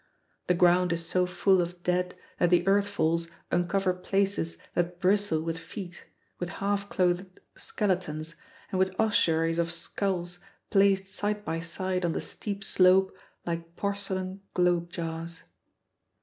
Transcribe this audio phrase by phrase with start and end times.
[0.47, 5.43] The ground is so full of dead that the earth falls uncover places that bristle
[5.43, 6.05] with feet,
[6.39, 8.35] with half clothed skeletons,
[8.71, 10.39] and with ossuaries of skulls
[10.71, 15.43] placed side by side on the steep slope like porcelain globe jars.